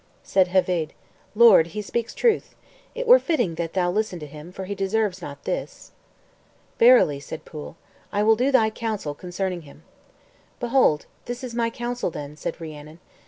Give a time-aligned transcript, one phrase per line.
[0.23, 0.93] Said Heveydd,
[1.35, 2.55] "Lord, he speaks truth;
[2.95, 5.91] it were fitting that thou listen to him, for he deserves not this."
[6.79, 7.75] "Verily," said Pwyll,
[8.11, 9.83] "I will do thy counsel concerning him."
[10.59, 12.99] "Behold, this is my counsel then," said Rhiannon.